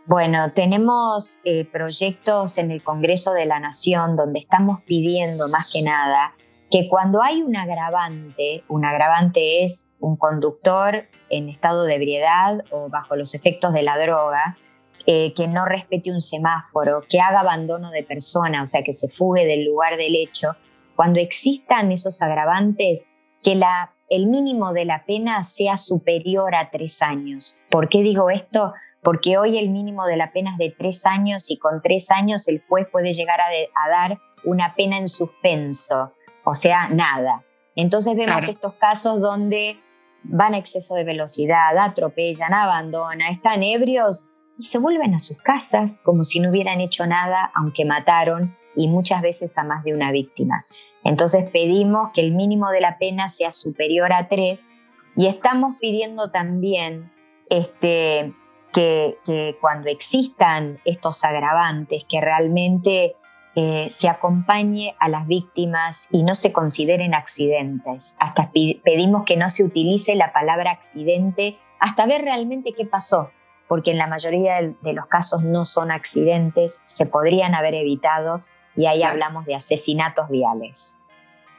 Bueno, 0.09 0.51
tenemos 0.53 1.39
proyectos 1.71 2.57
en 2.57 2.71
el 2.71 2.81
Congreso 2.81 3.31
de 3.33 3.45
la 3.45 3.59
Nación 3.59 4.15
donde 4.15 4.39
estamos 4.39 4.81
pidiendo 4.81 5.47
más 5.49 5.67
que 5.71 5.83
nada 5.83 6.33
que 6.71 6.87
cuando 6.89 7.21
hay 7.21 7.43
un 7.43 7.55
agravante, 7.55 8.63
un 8.69 8.85
agravante 8.85 9.63
es 9.63 9.87
un 9.99 10.17
conductor 10.17 11.07
en 11.29 11.49
estado 11.49 11.83
de 11.83 11.93
ebriedad 11.93 12.63
o 12.71 12.89
bajo 12.89 13.15
los 13.15 13.35
efectos 13.35 13.71
de 13.71 13.83
la 13.83 13.99
droga, 13.99 14.57
eh, 15.05 15.31
que 15.35 15.47
no 15.47 15.65
respete 15.65 16.11
un 16.11 16.21
semáforo, 16.21 17.03
que 17.07 17.21
haga 17.21 17.41
abandono 17.41 17.91
de 17.91 18.01
persona, 18.01 18.63
o 18.63 18.67
sea, 18.67 18.81
que 18.81 18.95
se 18.95 19.09
fugue 19.09 19.45
del 19.45 19.63
lugar 19.63 19.95
del 19.95 20.15
hecho, 20.15 20.53
cuando 20.95 21.19
existan 21.19 21.91
esos 21.91 22.23
agravantes, 22.23 23.05
que 23.43 23.61
el 24.09 24.25
mínimo 24.25 24.73
de 24.73 24.85
la 24.85 25.05
pena 25.05 25.43
sea 25.43 25.77
superior 25.77 26.55
a 26.55 26.71
tres 26.71 27.03
años. 27.03 27.61
¿Por 27.69 27.89
qué 27.89 28.01
digo 28.01 28.31
esto? 28.31 28.73
Porque 29.01 29.37
hoy 29.37 29.57
el 29.57 29.69
mínimo 29.69 30.05
de 30.05 30.17
la 30.17 30.31
pena 30.31 30.51
es 30.51 30.57
de 30.57 30.75
tres 30.77 31.05
años 31.05 31.49
y 31.49 31.57
con 31.57 31.81
tres 31.81 32.11
años 32.11 32.47
el 32.47 32.61
juez 32.67 32.87
puede 32.91 33.13
llegar 33.13 33.39
a, 33.41 33.89
dar 33.89 34.19
una 34.43 34.75
pena 34.75 34.97
en 34.97 35.07
suspenso, 35.07 36.13
o 36.43 36.55
sea, 36.55 36.89
nada. 36.89 37.43
Entonces 37.75 38.15
vemos 38.15 38.47
estos 38.47 38.73
casos 38.73 39.21
donde 39.21 39.79
van 40.23 40.53
a 40.53 40.57
exceso 40.57 40.95
de 40.95 41.05
velocidad, 41.05 41.77
atropellan, 41.77 42.53
abandonan, 42.53 43.31
están 43.31 43.63
ebrios 43.63 44.27
y 44.57 44.65
se 44.65 44.77
vuelven 44.77 45.13
a 45.13 45.19
sus 45.19 45.37
casas 45.37 45.97
como 46.03 46.23
si 46.23 46.39
no 46.39 46.49
hubieran 46.49 46.81
hecho 46.81 47.05
nada, 47.05 47.51
aunque 47.55 47.85
mataron 47.85 48.57
y 48.75 48.89
muchas 48.89 49.21
veces 49.21 49.57
a 49.57 49.63
más 49.63 49.83
de 49.83 49.93
una 49.93 50.11
víctima. 50.11 50.61
Entonces 51.03 51.49
pedimos 51.49 52.11
que 52.13 52.21
el 52.21 52.33
mínimo 52.33 52.69
de 52.69 52.81
la 52.81 52.97
pena 52.97 53.29
sea 53.29 53.51
superior 53.51 54.11
a 54.11 54.27
tres 54.27 54.69
y 55.15 55.27
estamos 55.27 55.75
pidiendo 55.79 56.31
también 56.31 57.11
este, 57.49 58.33
que, 58.73 59.17
cuando 59.61 59.89
existan 59.89 60.79
estos 60.85 61.23
agravantes, 61.23 62.05
que 62.07 62.21
realmente 62.21 63.15
eh, 63.55 63.89
se 63.91 64.07
acompañe 64.07 64.95
a 64.99 65.09
las 65.09 65.27
víctimas 65.27 66.07
y 66.11 66.23
no 66.23 66.35
se 66.35 66.53
consideren 66.53 67.13
accidentes. 67.13 68.15
Hasta 68.19 68.51
pedimos 68.51 69.23
que 69.25 69.37
no 69.37 69.49
se 69.49 69.63
utilice 69.63 70.15
la 70.15 70.31
palabra 70.33 70.71
accidente 70.71 71.57
hasta 71.79 72.05
ver 72.05 72.21
realmente 72.21 72.73
qué 72.77 72.85
pasó 72.85 73.31
porque 73.69 73.91
en 73.91 73.99
la 73.99 74.07
mayoría 74.07 74.61
de, 74.61 74.93
los 74.93 75.05
casos 75.05 75.43
no 75.43 75.63
son 75.63 75.91
accidentes, 75.91 76.81
se 76.83 77.05
podrían 77.05 77.53
haber 77.53 77.75
evitado 77.75 78.39
y 78.75 78.87
ahí 78.87 79.03
hablamos 79.03 79.45
de 79.45 79.53
asesinatos 79.53 80.27
viales. 80.27 80.97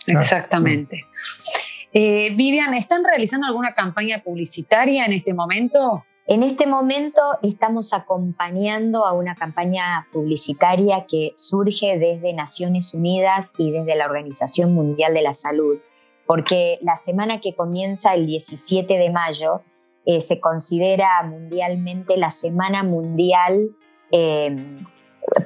Exactamente. 0.09 1.05
Eh, 1.93 2.35
Vivian, 2.35 2.75
¿están 2.75 3.05
realizando 3.05 3.47
alguna 3.47 3.75
campaña 3.75 4.23
publicitaria 4.25 5.07
en 5.07 5.13
este 5.13 5.35
momento? 5.35 6.05
En 6.31 6.45
este 6.45 6.69
momento 6.69 7.21
estamos 7.43 7.93
acompañando 7.93 9.05
a 9.05 9.15
una 9.15 9.35
campaña 9.35 10.07
publicitaria 10.13 11.05
que 11.09 11.33
surge 11.35 11.99
desde 11.99 12.35
Naciones 12.35 12.95
Unidas 12.95 13.51
y 13.59 13.73
desde 13.73 13.97
la 13.97 14.07
Organización 14.07 14.73
Mundial 14.73 15.13
de 15.13 15.23
la 15.23 15.35
Salud, 15.35 15.81
porque 16.29 16.79
la 16.83 16.95
semana 16.95 17.41
que 17.41 17.57
comienza 17.57 18.15
el 18.15 18.29
17 18.29 18.97
de 18.97 19.11
mayo 19.11 19.63
eh, 20.07 20.21
se 20.21 20.39
considera 20.39 21.21
mundialmente 21.25 22.17
la 22.17 22.31
Semana 22.31 22.85
Mundial 22.85 23.77
em, 24.13 24.81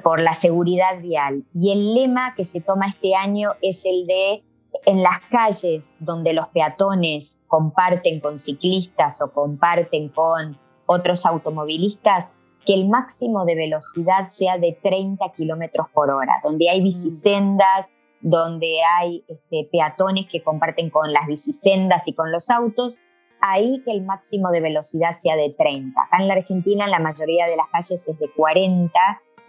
por 0.03 0.21
la 0.21 0.35
Seguridad 0.35 1.01
Vial. 1.01 1.45
Y 1.51 1.71
el 1.71 1.95
lema 1.95 2.35
que 2.35 2.45
se 2.45 2.61
toma 2.61 2.89
este 2.89 3.15
año 3.15 3.53
es 3.63 3.85
el 3.85 4.05
de 4.05 4.43
en 4.85 5.01
las 5.01 5.19
calles 5.31 5.95
donde 5.97 6.33
los 6.33 6.49
peatones 6.49 7.39
comparten 7.47 8.19
con 8.19 8.37
ciclistas 8.37 9.19
o 9.23 9.31
comparten 9.31 10.09
con 10.09 10.59
otros 10.85 11.25
automovilistas, 11.25 12.31
que 12.65 12.73
el 12.73 12.89
máximo 12.89 13.45
de 13.45 13.55
velocidad 13.55 14.25
sea 14.27 14.57
de 14.57 14.77
30 14.81 15.23
kilómetros 15.35 15.87
por 15.93 16.09
hora, 16.09 16.33
donde 16.43 16.69
hay 16.69 16.81
mm. 16.81 16.83
bicisendas, 16.83 17.93
donde 18.21 18.77
hay 18.97 19.23
este, 19.27 19.69
peatones 19.71 20.25
que 20.27 20.43
comparten 20.43 20.89
con 20.89 21.13
las 21.13 21.27
bicisendas 21.27 22.07
y 22.07 22.13
con 22.13 22.31
los 22.31 22.49
autos, 22.49 22.99
ahí 23.39 23.83
que 23.85 23.91
el 23.91 24.03
máximo 24.03 24.49
de 24.49 24.61
velocidad 24.61 25.11
sea 25.11 25.35
de 25.35 25.51
30. 25.51 26.01
Acá 26.01 26.17
en 26.19 26.27
la 26.27 26.33
Argentina 26.33 26.87
la 26.87 26.99
mayoría 26.99 27.45
de 27.47 27.55
las 27.55 27.67
calles 27.67 28.07
es 28.07 28.17
de 28.17 28.29
40 28.35 28.91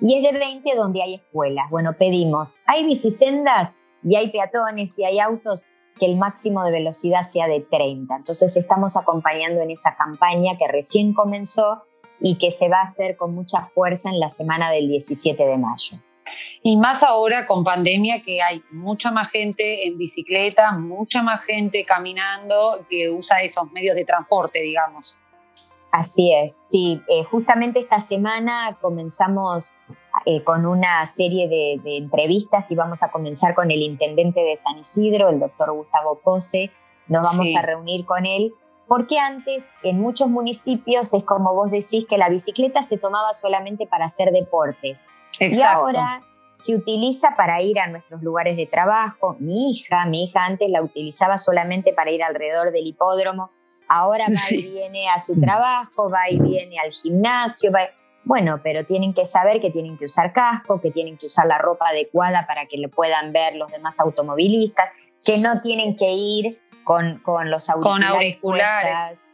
y 0.02 0.16
es 0.16 0.30
de 0.32 0.38
20 0.38 0.74
donde 0.74 1.02
hay 1.02 1.14
escuelas. 1.14 1.70
Bueno, 1.70 1.94
pedimos, 1.98 2.58
hay 2.66 2.84
bicisendas 2.84 3.72
y 4.04 4.16
hay 4.16 4.30
peatones 4.30 4.98
y 4.98 5.04
hay 5.04 5.20
autos 5.20 5.66
que 5.98 6.06
el 6.06 6.16
máximo 6.16 6.64
de 6.64 6.72
velocidad 6.72 7.22
sea 7.22 7.48
de 7.48 7.60
30. 7.60 8.16
Entonces 8.16 8.56
estamos 8.56 8.96
acompañando 8.96 9.62
en 9.62 9.70
esa 9.70 9.96
campaña 9.96 10.56
que 10.58 10.68
recién 10.68 11.12
comenzó 11.12 11.84
y 12.20 12.36
que 12.36 12.50
se 12.50 12.68
va 12.68 12.78
a 12.78 12.82
hacer 12.82 13.16
con 13.16 13.34
mucha 13.34 13.66
fuerza 13.66 14.10
en 14.10 14.20
la 14.20 14.30
semana 14.30 14.70
del 14.70 14.88
17 14.88 15.42
de 15.42 15.58
mayo. 15.58 15.98
Y 16.62 16.76
más 16.76 17.02
ahora 17.02 17.46
con 17.46 17.62
pandemia 17.62 18.20
que 18.20 18.42
hay 18.42 18.62
mucha 18.72 19.10
más 19.10 19.30
gente 19.30 19.86
en 19.86 19.96
bicicleta, 19.96 20.72
mucha 20.72 21.22
más 21.22 21.44
gente 21.44 21.84
caminando 21.84 22.84
que 22.90 23.10
usa 23.10 23.42
esos 23.42 23.70
medios 23.70 23.94
de 23.94 24.04
transporte, 24.04 24.60
digamos. 24.60 25.18
Así 25.92 26.34
es, 26.34 26.58
sí. 26.68 27.00
Eh, 27.08 27.24
justamente 27.24 27.78
esta 27.78 28.00
semana 28.00 28.76
comenzamos 28.80 29.74
eh, 30.24 30.42
con 30.42 30.66
una 30.66 31.04
serie 31.06 31.48
de, 31.48 31.96
entrevistas 31.96 32.70
y 32.70 32.74
vamos 32.74 33.02
a 33.02 33.10
comenzar 33.10 33.54
con 33.54 33.70
el 33.70 33.82
intendente 33.82 34.42
de 34.42 34.56
San 34.56 34.78
Isidro, 34.78 35.28
el 35.28 35.40
doctor 35.40 35.72
Gustavo 35.72 36.20
Pose. 36.22 36.70
Nos 37.08 37.22
vamos 37.22 37.48
a 37.56 37.62
reunir 37.62 38.04
con 38.06 38.24
él 38.26 38.54
porque 38.88 39.18
antes 39.18 39.70
en 39.82 40.00
muchos 40.00 40.30
municipios 40.30 41.12
es 41.12 41.24
como 41.24 41.54
vos 41.54 41.70
decís 41.70 42.06
que 42.08 42.18
la 42.18 42.28
bicicleta 42.28 42.82
se 42.82 42.98
tomaba 42.98 43.34
solamente 43.34 43.86
para 43.86 44.06
hacer 44.06 44.30
deportes. 44.30 45.06
Exacto. 45.38 45.56
Y 45.56 45.60
ahora 45.60 46.22
se 46.54 46.74
utiliza 46.74 47.34
para 47.36 47.60
ir 47.60 47.78
a 47.78 47.86
nuestros 47.86 48.22
lugares 48.22 48.56
de 48.56 48.66
trabajo. 48.66 49.36
Mi 49.38 49.70
hija, 49.70 50.06
mi 50.06 50.24
hija 50.24 50.46
antes 50.46 50.70
la 50.70 50.82
utilizaba 50.82 51.36
solamente 51.36 51.92
para 51.92 52.10
ir 52.10 52.22
alrededor 52.22 52.72
del 52.72 52.86
hipódromo. 52.86 53.50
Ahora 53.88 54.26
va 54.28 54.54
y 54.54 54.62
viene 54.62 55.08
a 55.08 55.20
su 55.20 55.38
trabajo, 55.38 56.10
va 56.10 56.30
y 56.30 56.38
viene 56.38 56.78
al 56.78 56.92
gimnasio. 56.92 57.70
Bueno, 58.26 58.58
pero 58.60 58.84
tienen 58.84 59.14
que 59.14 59.24
saber 59.24 59.60
que 59.60 59.70
tienen 59.70 59.96
que 59.96 60.06
usar 60.06 60.32
casco, 60.32 60.80
que 60.80 60.90
tienen 60.90 61.16
que 61.16 61.26
usar 61.26 61.46
la 61.46 61.58
ropa 61.58 61.90
adecuada 61.90 62.44
para 62.44 62.62
que 62.66 62.76
le 62.76 62.88
puedan 62.88 63.32
ver 63.32 63.54
los 63.54 63.70
demás 63.70 64.00
automovilistas, 64.00 64.88
que 65.24 65.38
no 65.38 65.60
tienen 65.60 65.96
que 65.96 66.12
ir 66.12 66.58
con, 66.82 67.20
con 67.20 67.52
los 67.52 67.70
auriculares. 67.70 68.08
Con 68.10 68.16
auriculares. 68.16 69.24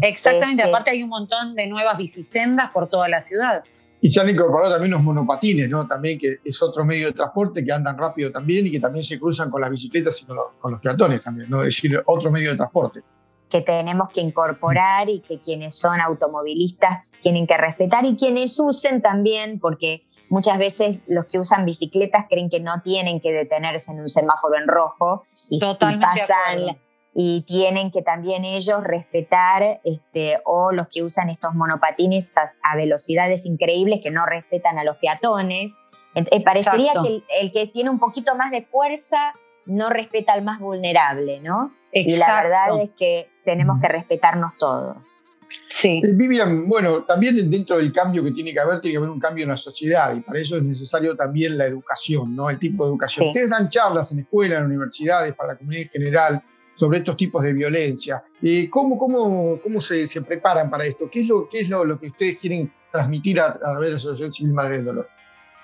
Exactamente, 0.00 0.62
este 0.62 0.74
aparte 0.74 0.90
hay 0.90 1.02
un 1.02 1.10
montón 1.10 1.54
de 1.54 1.66
nuevas 1.66 1.98
bicisendas 1.98 2.70
por 2.70 2.88
toda 2.88 3.08
la 3.08 3.20
ciudad. 3.20 3.62
Y 4.00 4.08
se 4.08 4.20
han 4.20 4.30
incorporado 4.30 4.72
también 4.72 4.92
los 4.92 5.02
monopatines, 5.02 5.68
¿no? 5.68 5.86
También 5.86 6.18
que 6.18 6.38
es 6.42 6.62
otro 6.62 6.82
medio 6.82 7.08
de 7.08 7.12
transporte 7.12 7.62
que 7.62 7.72
andan 7.72 7.98
rápido 7.98 8.32
también 8.32 8.66
y 8.66 8.70
que 8.70 8.80
también 8.80 9.02
se 9.02 9.20
cruzan 9.20 9.50
con 9.50 9.60
las 9.60 9.70
bicicletas 9.70 10.22
y 10.22 10.24
con 10.24 10.36
los, 10.72 10.80
peatones 10.80 11.22
también, 11.22 11.50
¿no? 11.50 11.62
Es 11.62 11.76
decir, 11.76 12.02
otro 12.06 12.30
medio 12.30 12.52
de 12.52 12.56
transporte. 12.56 13.02
Que 13.50 13.60
tenemos 13.60 14.08
que 14.08 14.20
incorporar 14.20 15.08
y 15.08 15.20
que 15.20 15.40
quienes 15.40 15.78
son 15.78 16.00
automovilistas 16.00 17.12
tienen 17.20 17.46
que 17.46 17.56
respetar 17.56 18.04
y 18.04 18.16
quienes 18.16 18.58
usen 18.58 19.02
también, 19.02 19.60
porque 19.60 20.04
muchas 20.28 20.58
veces 20.58 21.04
los 21.06 21.26
que 21.26 21.38
usan 21.38 21.64
bicicletas 21.64 22.26
creen 22.28 22.50
que 22.50 22.60
no 22.60 22.82
tienen 22.82 23.20
que 23.20 23.32
detenerse 23.32 23.92
en 23.92 24.00
un 24.00 24.08
semáforo 24.08 24.56
en 24.58 24.66
rojo 24.66 25.24
y, 25.50 25.60
Totalmente 25.60 26.06
pasan 26.06 26.76
y 27.18 27.44
tienen 27.46 27.90
que 27.90 28.02
también 28.02 28.44
ellos 28.44 28.84
respetar, 28.84 29.80
este, 29.84 30.38
o 30.44 30.70
los 30.72 30.88
que 30.88 31.02
usan 31.02 31.30
estos 31.30 31.54
monopatines 31.54 32.30
a, 32.62 32.76
velocidades 32.76 33.46
increíbles 33.46 34.00
que 34.02 34.10
no 34.10 34.26
respetan 34.26 34.78
a 34.78 34.84
los 34.84 34.98
peatones. 34.98 35.72
Eh, 36.14 36.44
parecería 36.44 36.92
que 37.02 37.22
el, 37.40 37.52
que 37.52 37.68
tiene 37.68 37.88
un 37.88 37.98
poquito 37.98 38.34
más 38.36 38.50
de 38.50 38.62
fuerza 38.66 39.32
no 39.64 39.88
respeta 39.88 40.34
al 40.34 40.42
más 40.42 40.60
vulnerable, 40.60 41.40
¿no? 41.40 41.68
Y 41.90 42.16
la 42.16 42.42
verdad 42.42 42.82
es 42.82 42.90
que 42.98 43.30
tenemos 43.46 43.80
que 43.80 43.88
respetarnos 43.88 44.58
todos. 44.58 45.22
Sí. 45.68 46.02
Eh, 46.04 46.10
Vivian, 46.12 46.68
bueno, 46.68 47.04
también 47.04 47.50
dentro 47.50 47.78
del 47.78 47.92
cambio 47.92 48.22
que 48.24 48.32
tiene 48.32 48.52
que 48.52 48.60
haber, 48.60 48.80
tiene 48.80 48.94
que 48.94 48.98
haber 48.98 49.10
un 49.10 49.20
cambio 49.20 49.44
en 49.44 49.50
la 49.50 49.56
sociedad 49.56 50.14
y 50.14 50.20
para 50.20 50.40
eso 50.40 50.56
es 50.56 50.64
necesario 50.64 51.16
también 51.16 51.56
la 51.56 51.66
educación, 51.66 52.34
¿no? 52.34 52.50
El 52.50 52.58
tipo 52.58 52.84
de 52.84 52.90
educación. 52.90 53.28
Ustedes 53.28 53.48
dan 53.48 53.68
charlas 53.68 54.10
en 54.12 54.18
escuelas, 54.18 54.58
en 54.58 54.66
universidades, 54.66 55.34
para 55.34 55.52
la 55.52 55.58
comunidad 55.58 55.82
en 55.84 55.88
general 55.88 56.42
sobre 56.74 56.98
estos 56.98 57.16
tipos 57.16 57.42
de 57.42 57.52
violencia. 57.52 58.22
Eh, 58.42 58.68
¿Cómo, 58.68 58.98
cómo, 58.98 59.58
cómo 59.62 59.80
se, 59.80 60.06
se, 60.06 60.22
preparan 60.22 60.68
para 60.68 60.84
esto? 60.84 61.08
¿Qué 61.10 61.20
es 61.20 61.28
lo, 61.28 61.48
qué 61.48 61.60
es 61.60 61.68
lo, 61.68 61.84
lo 61.84 61.98
que 61.98 62.08
ustedes 62.08 62.36
quieren 62.38 62.70
transmitir 62.92 63.40
a, 63.40 63.52
través 63.52 63.88
de 63.88 63.90
la 63.92 63.96
Asociación 63.96 64.32
Civil 64.32 64.52
Madre 64.52 64.76
del 64.76 64.84
Dolor? 64.84 65.08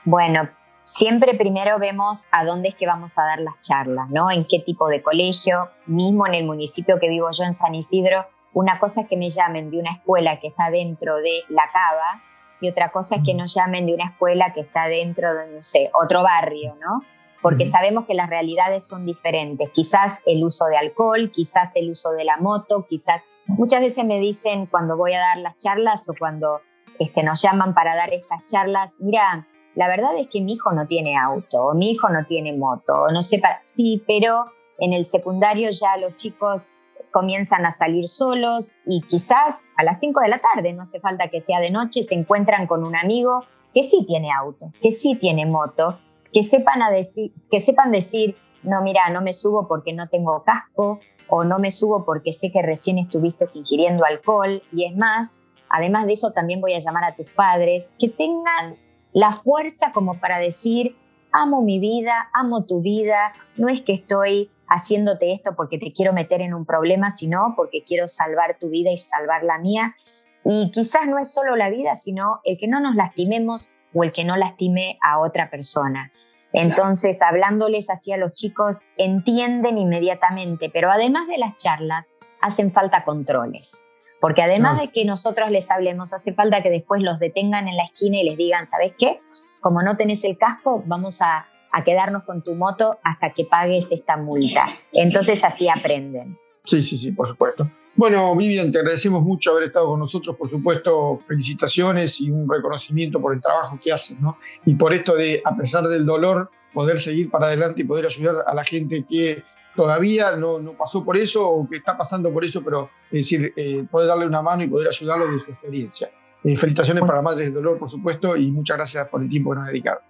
Bueno, 0.04 0.48
siempre 0.84 1.34
primero 1.34 1.78
vemos 1.78 2.24
a 2.30 2.44
dónde 2.44 2.68
es 2.68 2.74
que 2.74 2.86
vamos 2.86 3.18
a 3.18 3.24
dar 3.24 3.40
las 3.40 3.60
charlas, 3.60 4.08
¿no? 4.10 4.30
En 4.30 4.46
qué 4.46 4.58
tipo 4.58 4.88
de 4.88 5.02
colegio, 5.02 5.70
mismo 5.86 6.26
en 6.26 6.34
el 6.34 6.44
municipio 6.44 6.98
que 6.98 7.08
vivo 7.08 7.28
yo, 7.32 7.44
en 7.44 7.54
San 7.54 7.74
Isidro, 7.74 8.26
una 8.54 8.78
cosa 8.78 9.02
es 9.02 9.08
que 9.08 9.16
me 9.16 9.28
llamen 9.28 9.70
de 9.70 9.78
una 9.78 9.92
escuela 9.92 10.38
que 10.40 10.48
está 10.48 10.70
dentro 10.70 11.16
de 11.16 11.42
la 11.48 11.64
cava 11.72 12.22
y 12.60 12.68
otra 12.68 12.90
cosa 12.90 13.16
es 13.16 13.22
que 13.24 13.34
nos 13.34 13.54
llamen 13.54 13.86
de 13.86 13.94
una 13.94 14.10
escuela 14.10 14.52
que 14.52 14.60
está 14.60 14.86
dentro 14.86 15.34
de, 15.34 15.56
no 15.56 15.62
sé, 15.62 15.90
otro 15.94 16.22
barrio, 16.22 16.76
¿no? 16.80 17.02
Porque 17.40 17.66
sabemos 17.66 18.06
que 18.06 18.14
las 18.14 18.30
realidades 18.30 18.86
son 18.86 19.04
diferentes. 19.04 19.70
Quizás 19.70 20.20
el 20.26 20.44
uso 20.44 20.66
de 20.66 20.76
alcohol, 20.76 21.32
quizás 21.34 21.74
el 21.74 21.90
uso 21.90 22.12
de 22.12 22.24
la 22.24 22.36
moto, 22.36 22.86
quizás... 22.88 23.22
Muchas 23.46 23.80
veces 23.80 24.04
me 24.04 24.20
dicen 24.20 24.66
cuando 24.66 24.96
voy 24.96 25.14
a 25.14 25.18
dar 25.18 25.38
las 25.38 25.58
charlas 25.58 26.08
o 26.08 26.14
cuando 26.16 26.60
este, 27.00 27.24
nos 27.24 27.42
llaman 27.42 27.74
para 27.74 27.96
dar 27.96 28.12
estas 28.12 28.44
charlas, 28.44 28.96
mira, 29.00 29.48
la 29.74 29.88
verdad 29.88 30.16
es 30.18 30.28
que 30.28 30.40
mi 30.40 30.54
hijo 30.54 30.72
no 30.72 30.86
tiene 30.86 31.16
auto, 31.16 31.66
o 31.66 31.74
mi 31.74 31.90
hijo 31.90 32.08
no 32.10 32.24
tiene 32.26 32.52
moto, 32.56 33.04
o 33.04 33.12
no 33.12 33.22
sé, 33.22 33.40
sí, 33.62 34.02
pero 34.06 34.44
en 34.78 34.92
el 34.92 35.04
secundario 35.04 35.70
ya 35.70 35.96
los 35.96 36.16
chicos 36.16 36.68
comienzan 37.10 37.64
a 37.66 37.70
salir 37.70 38.08
solos 38.08 38.76
y 38.86 39.02
quizás 39.02 39.64
a 39.76 39.84
las 39.84 40.00
5 40.00 40.20
de 40.20 40.28
la 40.28 40.40
tarde, 40.40 40.72
no 40.72 40.82
hace 40.82 41.00
falta 41.00 41.28
que 41.28 41.40
sea 41.40 41.60
de 41.60 41.70
noche, 41.70 42.02
se 42.02 42.14
encuentran 42.14 42.66
con 42.66 42.84
un 42.84 42.96
amigo 42.96 43.44
que 43.72 43.82
sí 43.82 44.04
tiene 44.06 44.30
auto, 44.32 44.72
que 44.82 44.90
sí 44.90 45.16
tiene 45.20 45.46
moto, 45.46 45.98
que 46.32 46.42
sepan, 46.42 46.82
a 46.82 46.90
decir, 46.90 47.32
que 47.50 47.60
sepan 47.60 47.92
decir, 47.92 48.36
no, 48.62 48.82
mira, 48.82 49.10
no 49.10 49.22
me 49.22 49.32
subo 49.32 49.68
porque 49.68 49.92
no 49.92 50.08
tengo 50.08 50.42
casco 50.44 51.00
o 51.28 51.44
no 51.44 51.58
me 51.58 51.70
subo 51.70 52.04
porque 52.04 52.32
sé 52.32 52.50
que 52.50 52.62
recién 52.62 52.98
estuviste 52.98 53.44
ingiriendo 53.54 54.04
alcohol 54.04 54.62
y 54.72 54.84
es 54.84 54.96
más, 54.96 55.42
además 55.68 56.06
de 56.06 56.14
eso 56.14 56.32
también 56.32 56.60
voy 56.60 56.74
a 56.74 56.78
llamar 56.78 57.04
a 57.04 57.14
tus 57.14 57.30
padres, 57.30 57.92
que 57.98 58.08
tengan 58.08 58.74
la 59.12 59.32
fuerza 59.32 59.92
como 59.92 60.18
para 60.20 60.38
decir, 60.38 60.96
amo 61.32 61.62
mi 61.62 61.78
vida, 61.78 62.30
amo 62.32 62.64
tu 62.64 62.80
vida, 62.80 63.34
no 63.56 63.68
es 63.68 63.80
que 63.82 63.94
estoy 63.94 64.50
haciéndote 64.68 65.32
esto 65.32 65.54
porque 65.54 65.78
te 65.78 65.92
quiero 65.92 66.12
meter 66.12 66.40
en 66.40 66.54
un 66.54 66.64
problema, 66.64 67.10
sino 67.10 67.54
porque 67.56 67.82
quiero 67.84 68.08
salvar 68.08 68.56
tu 68.58 68.70
vida 68.70 68.90
y 68.90 68.96
salvar 68.96 69.44
la 69.44 69.58
mía. 69.58 69.96
Y 70.44 70.70
quizás 70.72 71.06
no 71.06 71.18
es 71.18 71.32
solo 71.32 71.56
la 71.56 71.70
vida, 71.70 71.94
sino 71.94 72.40
el 72.44 72.58
que 72.58 72.68
no 72.68 72.80
nos 72.80 72.94
lastimemos 72.94 73.70
o 73.94 74.02
el 74.02 74.12
que 74.12 74.24
no 74.24 74.36
lastime 74.36 74.98
a 75.02 75.20
otra 75.20 75.50
persona. 75.50 76.10
Entonces, 76.54 77.22
hablándoles 77.22 77.88
así 77.88 78.12
a 78.12 78.18
los 78.18 78.34
chicos, 78.34 78.82
entienden 78.98 79.78
inmediatamente, 79.78 80.70
pero 80.70 80.90
además 80.90 81.26
de 81.26 81.38
las 81.38 81.56
charlas, 81.56 82.12
hacen 82.40 82.72
falta 82.72 83.04
controles. 83.04 83.82
Porque 84.22 84.40
además 84.40 84.80
de 84.80 84.88
que 84.88 85.04
nosotros 85.04 85.50
les 85.50 85.70
hablemos, 85.70 86.14
hace 86.14 86.32
falta 86.32 86.62
que 86.62 86.70
después 86.70 87.02
los 87.02 87.18
detengan 87.18 87.68
en 87.68 87.76
la 87.76 87.84
esquina 87.84 88.16
y 88.16 88.24
les 88.24 88.38
digan, 88.38 88.64
¿sabes 88.64 88.94
qué? 88.98 89.20
Como 89.60 89.82
no 89.82 89.98
tenés 89.98 90.24
el 90.24 90.38
casco, 90.38 90.82
vamos 90.86 91.20
a 91.20 91.46
a 91.72 91.82
quedarnos 91.82 92.22
con 92.24 92.42
tu 92.42 92.54
moto 92.54 92.98
hasta 93.02 93.30
que 93.30 93.44
pagues 93.44 93.90
esta 93.90 94.16
multa. 94.16 94.68
Entonces 94.92 95.42
así 95.42 95.68
aprenden. 95.68 96.38
Sí, 96.64 96.82
sí, 96.82 96.98
sí, 96.98 97.10
por 97.10 97.26
supuesto. 97.26 97.68
Bueno, 97.96 98.34
Vivian, 98.36 98.72
te 98.72 98.78
agradecemos 98.78 99.22
mucho 99.22 99.52
haber 99.52 99.64
estado 99.64 99.88
con 99.88 100.00
nosotros, 100.00 100.36
por 100.36 100.48
supuesto, 100.48 101.16
felicitaciones 101.18 102.20
y 102.20 102.30
un 102.30 102.48
reconocimiento 102.48 103.20
por 103.20 103.34
el 103.34 103.40
trabajo 103.40 103.78
que 103.82 103.92
haces, 103.92 104.18
¿no? 104.20 104.38
Y 104.64 104.76
por 104.76 104.92
esto 104.92 105.14
de, 105.14 105.42
a 105.44 105.56
pesar 105.56 105.84
del 105.88 106.06
dolor, 106.06 106.50
poder 106.72 106.98
seguir 106.98 107.30
para 107.30 107.46
adelante 107.46 107.82
y 107.82 107.84
poder 107.84 108.06
ayudar 108.06 108.44
a 108.46 108.54
la 108.54 108.64
gente 108.64 109.04
que 109.08 109.42
todavía 109.74 110.36
no, 110.36 110.58
no 110.58 110.72
pasó 110.72 111.04
por 111.04 111.16
eso 111.16 111.48
o 111.48 111.68
que 111.68 111.76
está 111.76 111.96
pasando 111.96 112.32
por 112.32 112.44
eso, 112.44 112.62
pero 112.62 112.90
es 113.10 113.20
decir, 113.30 113.52
eh, 113.56 113.84
poder 113.90 114.08
darle 114.08 114.26
una 114.26 114.42
mano 114.42 114.62
y 114.62 114.68
poder 114.68 114.88
ayudarlo 114.88 115.30
de 115.30 115.40
su 115.40 115.50
experiencia. 115.50 116.10
Eh, 116.44 116.56
felicitaciones 116.56 117.04
para 117.04 117.22
Madres 117.22 117.46
del 117.46 117.54
Dolor, 117.54 117.78
por 117.78 117.88
supuesto, 117.88 118.36
y 118.36 118.50
muchas 118.50 118.76
gracias 118.76 119.08
por 119.08 119.22
el 119.22 119.28
tiempo 119.28 119.50
que 119.50 119.56
nos 119.56 119.64
ha 119.64 119.70
dedicado. 119.70 120.00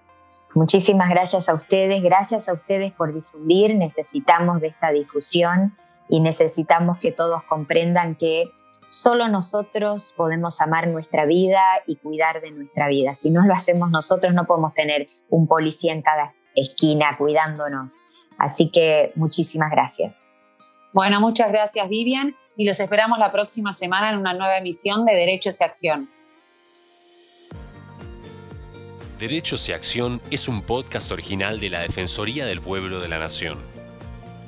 Muchísimas 0.54 1.10
gracias 1.10 1.48
a 1.48 1.54
ustedes, 1.54 2.02
gracias 2.02 2.48
a 2.48 2.54
ustedes 2.54 2.92
por 2.92 3.14
difundir, 3.14 3.74
necesitamos 3.74 4.60
de 4.60 4.68
esta 4.68 4.90
difusión 4.90 5.76
y 6.08 6.20
necesitamos 6.20 6.98
que 7.00 7.12
todos 7.12 7.42
comprendan 7.44 8.16
que 8.16 8.50
solo 8.86 9.28
nosotros 9.28 10.12
podemos 10.16 10.60
amar 10.60 10.88
nuestra 10.88 11.24
vida 11.24 11.60
y 11.86 11.96
cuidar 11.96 12.42
de 12.42 12.50
nuestra 12.50 12.88
vida. 12.88 13.14
Si 13.14 13.30
no 13.30 13.46
lo 13.46 13.54
hacemos 13.54 13.90
nosotros 13.90 14.34
no 14.34 14.46
podemos 14.46 14.74
tener 14.74 15.06
un 15.30 15.46
policía 15.48 15.92
en 15.92 16.02
cada 16.02 16.34
esquina 16.54 17.16
cuidándonos. 17.16 17.98
Así 18.42 18.70
que 18.70 19.12
muchísimas 19.14 19.70
gracias. 19.70 20.18
Bueno, 20.92 21.20
muchas 21.20 21.52
gracias 21.52 21.88
Vivian 21.88 22.34
y 22.56 22.66
los 22.66 22.80
esperamos 22.80 23.20
la 23.20 23.30
próxima 23.30 23.72
semana 23.72 24.10
en 24.10 24.18
una 24.18 24.34
nueva 24.34 24.58
emisión 24.58 25.06
de 25.06 25.14
Derechos 25.14 25.60
y 25.60 25.64
Acción. 25.64 26.10
Derechos 29.20 29.68
y 29.68 29.72
Acción 29.72 30.20
es 30.32 30.48
un 30.48 30.60
podcast 30.60 31.12
original 31.12 31.60
de 31.60 31.70
la 31.70 31.82
Defensoría 31.82 32.44
del 32.44 32.60
Pueblo 32.60 32.98
de 32.98 33.08
la 33.08 33.20
Nación. 33.20 33.60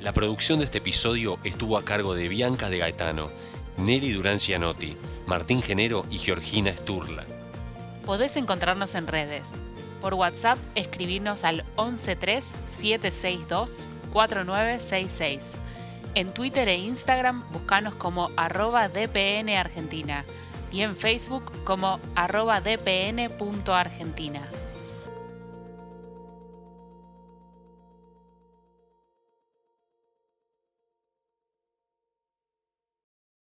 La 0.01 0.11
producción 0.11 0.59
de 0.59 0.65
este 0.65 0.79
episodio 0.79 1.39
estuvo 1.45 1.77
a 1.77 1.85
cargo 1.85 2.15
de 2.15 2.27
Bianca 2.27 2.69
de 2.69 2.79
Gaetano, 2.79 3.31
Nelly 3.77 4.11
Durán 4.11 4.41
Cianotti, 4.41 4.97
Martín 5.25 5.61
Genero 5.61 6.05
y 6.11 6.17
Georgina 6.17 6.75
Sturla. 6.75 7.23
Podés 8.05 8.35
encontrarnos 8.35 8.93
en 8.93 9.07
redes. 9.07 9.47
Por 10.01 10.15
WhatsApp, 10.15 10.59
escribirnos 10.75 11.45
al 11.45 11.63
113-762-4966. 14.15 15.41
En 16.15 16.33
Twitter 16.33 16.69
e 16.69 16.77
Instagram, 16.77 17.43
buscanos 17.51 17.95
como 17.95 18.31
arroba 18.37 18.87
DPN 18.87 19.57
Argentina 19.57 20.23
y 20.71 20.81
en 20.81 20.95
Facebook 20.95 21.51
como 21.63 21.99
arroba 22.15 22.61
dpn.argentina. 22.61 24.41